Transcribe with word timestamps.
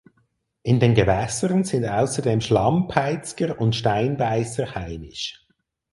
In 0.63 0.79
den 0.79 0.95
Gewässern 0.95 1.63
sind 1.63 1.85
außerdem 1.85 2.41
Schlammpeitzger 2.41 3.59
und 3.61 3.75
Steinbeißer 3.75 4.73
heimisch. 4.73 5.45